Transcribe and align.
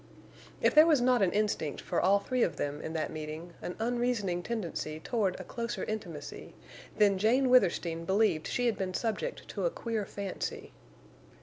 If 0.61 0.73
there 0.73 0.87
was 0.87 0.99
not 0.99 1.21
an 1.21 1.31
instinct 1.31 1.79
for 1.79 2.01
all 2.01 2.17
three 2.17 2.41
of 2.41 2.55
them 2.55 2.81
in 2.81 2.93
that 2.93 3.11
meeting, 3.11 3.53
an 3.61 3.75
unreasoning 3.77 4.41
tendency 4.41 4.99
toward 4.99 5.39
a 5.39 5.43
closer 5.43 5.83
intimacy, 5.83 6.55
then 6.97 7.19
Jane 7.19 7.51
Withersteen 7.51 8.03
believed 8.05 8.47
she 8.47 8.65
had 8.65 8.79
been 8.79 8.95
subject 8.95 9.47
to 9.49 9.67
a 9.67 9.69
queer 9.69 10.07
fancy. 10.07 10.71